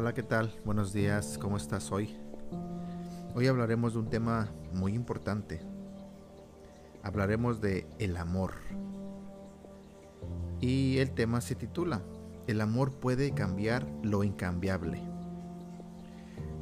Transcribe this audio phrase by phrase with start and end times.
[0.00, 0.54] Hola, ¿qué tal?
[0.64, 2.16] Buenos días, ¿cómo estás hoy?
[3.34, 5.60] Hoy hablaremos de un tema muy importante.
[7.02, 8.52] Hablaremos de el amor.
[10.60, 12.00] Y el tema se titula
[12.46, 15.02] El amor puede cambiar lo incambiable.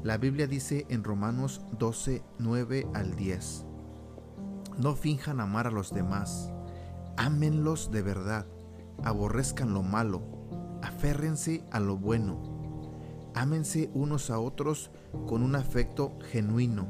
[0.02, 3.66] La Biblia dice en Romanos 12, 9 al 10.
[4.78, 6.50] No finjan amar a los demás,
[7.18, 8.46] ámenlos de verdad,
[9.04, 10.22] aborrezcan lo malo,
[10.80, 12.55] aférrense a lo bueno
[13.36, 14.90] Ámense unos a otros
[15.26, 16.88] con un afecto genuino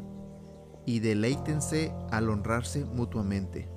[0.86, 3.68] y deleítense al honrarse mutuamente.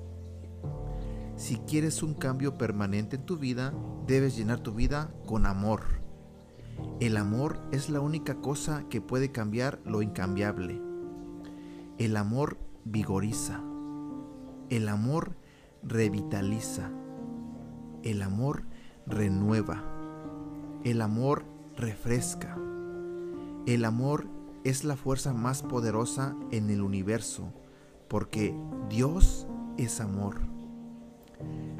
[1.34, 3.74] Si quieres un cambio permanente en tu vida,
[4.06, 5.82] debes llenar tu vida con amor.
[7.00, 10.80] El amor es la única cosa que puede cambiar lo incambiable.
[11.98, 13.60] El amor vigoriza.
[14.68, 15.34] El amor
[15.82, 16.92] revitaliza.
[18.04, 18.62] El amor
[19.06, 19.82] renueva.
[20.84, 21.44] El amor
[21.80, 22.56] refresca.
[23.66, 24.26] El amor
[24.64, 27.52] es la fuerza más poderosa en el universo,
[28.08, 28.54] porque
[28.88, 30.40] Dios es amor.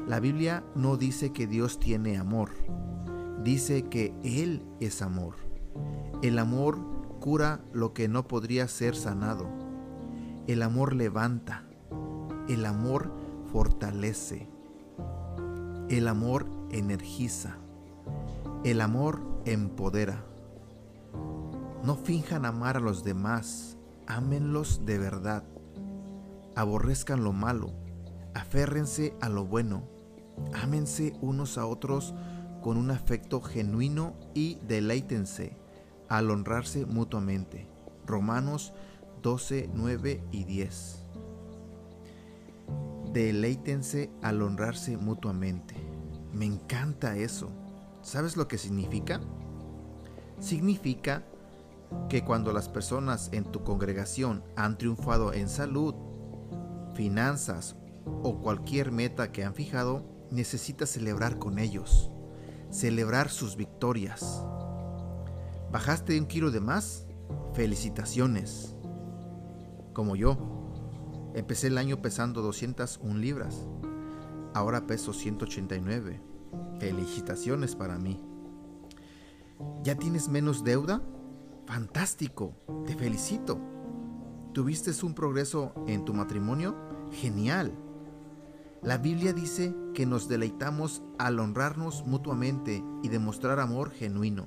[0.06, 2.50] La Biblia no dice que Dios tiene amor,
[3.44, 5.36] dice que Él es amor.
[6.22, 6.78] El amor
[7.20, 9.46] cura lo que no podría ser sanado.
[10.46, 11.64] El amor levanta.
[12.48, 13.12] El amor
[13.52, 14.48] fortalece.
[15.88, 17.58] El amor energiza.
[18.64, 20.24] El amor empodera.
[21.84, 25.44] No finjan amar a los demás, ámenlos de verdad.
[26.56, 27.72] Aborrezcan lo malo,
[28.34, 29.88] aférrense a lo bueno,
[30.52, 32.14] ámense unos a otros
[32.60, 35.56] con un afecto genuino y deleítense
[36.08, 37.66] al honrarse mutuamente.
[38.06, 38.72] Romanos
[39.22, 41.06] 12, 9 y 10.
[43.12, 45.75] Deleítense al honrarse mutuamente.
[46.32, 47.50] Me encanta eso.
[48.02, 49.20] ¿Sabes lo que significa?
[50.38, 51.22] Significa
[52.08, 55.94] que cuando las personas en tu congregación han triunfado en salud,
[56.94, 57.76] finanzas
[58.22, 62.10] o cualquier meta que han fijado, necesitas celebrar con ellos,
[62.70, 64.44] celebrar sus victorias.
[65.70, 67.06] ¿Bajaste un kilo de más?
[67.52, 68.75] Felicitaciones.
[69.92, 70.38] Como yo,
[71.34, 73.66] empecé el año pesando 201 libras,
[74.54, 76.30] ahora peso 189
[76.80, 78.18] Felicitaciones para mí.
[79.84, 81.02] ¿Ya tienes menos deuda?
[81.66, 82.54] Fantástico,
[82.86, 83.60] te felicito.
[84.54, 86.74] ¿Tuviste un progreso en tu matrimonio?
[87.12, 87.72] Genial.
[88.82, 94.46] La Biblia dice que nos deleitamos al honrarnos mutuamente y demostrar amor genuino.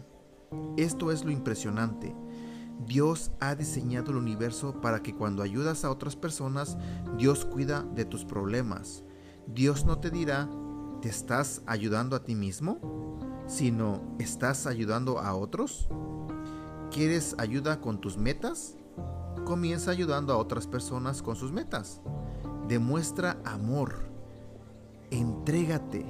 [0.75, 2.15] Esto es lo impresionante.
[2.87, 6.77] Dios ha diseñado el universo para que cuando ayudas a otras personas,
[7.15, 9.03] Dios cuida de tus problemas.
[9.45, 10.49] Dios no te dirá
[11.03, 12.79] ¿Te estás ayudando a ti mismo?
[13.45, 15.89] Sino, ¿estás ayudando a otros?
[16.91, 18.77] ¿Quieres ayuda con tus metas?
[19.43, 21.99] Comienza ayudando a otras personas con sus metas.
[22.69, 24.05] Demuestra amor.
[25.11, 26.05] Entrégate.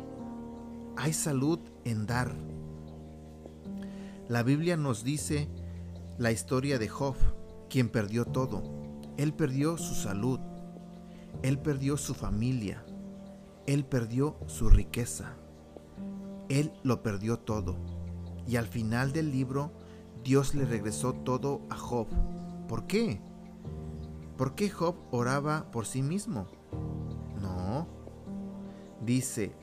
[0.95, 2.35] Hay salud en dar.
[4.29, 5.49] La Biblia nos dice
[6.19, 7.15] la historia de Job,
[7.67, 8.61] quien perdió todo.
[9.17, 10.39] Él perdió su salud.
[11.41, 12.85] Él perdió su familia
[13.65, 15.35] él perdió su riqueza.
[16.49, 17.77] Él lo perdió todo.
[18.47, 19.71] Y al final del libro,
[20.23, 22.07] Dios le regresó todo a Job.
[22.67, 23.21] ¿Por qué?
[24.37, 26.47] ¿Por qué Job oraba por sí mismo?
[27.41, 27.87] No.
[29.01, 29.55] Dice,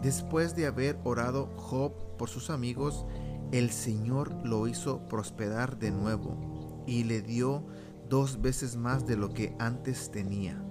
[0.00, 3.04] después de haber orado Job por sus amigos,
[3.52, 7.64] el Señor lo hizo prosperar de nuevo y le dio
[8.08, 10.62] dos veces más de lo que antes tenía.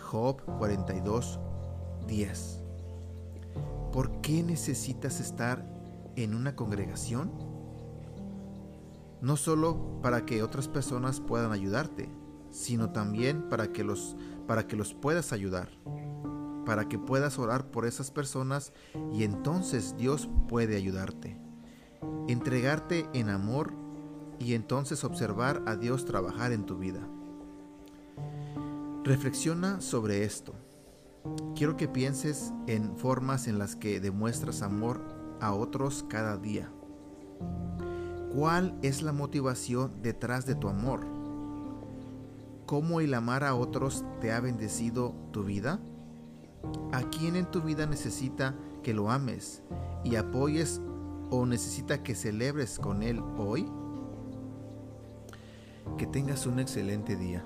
[0.00, 1.38] Job 42,
[2.10, 2.60] 10.
[3.92, 5.64] ¿Por qué necesitas estar
[6.16, 7.30] en una congregación?
[9.22, 12.10] No solo para que otras personas puedan ayudarte,
[12.50, 14.16] sino también para que los,
[14.46, 15.68] para que los puedas ayudar,
[16.66, 18.72] para que puedas orar por esas personas
[19.12, 21.38] y entonces Dios puede ayudarte.
[22.28, 23.72] Entregarte en amor
[24.40, 27.06] y entonces observar a Dios trabajar en tu vida.
[29.04, 30.54] Reflexiona sobre esto.
[31.54, 35.02] Quiero que pienses en formas en las que demuestras amor
[35.40, 36.70] a otros cada día.
[38.34, 41.06] ¿Cuál es la motivación detrás de tu amor?
[42.64, 45.80] ¿Cómo el amar a otros te ha bendecido tu vida?
[46.92, 49.62] ¿A quién en tu vida necesita que lo ames
[50.04, 50.80] y apoyes
[51.30, 53.66] o necesita que celebres con él hoy?
[55.98, 57.44] Que tengas un excelente día.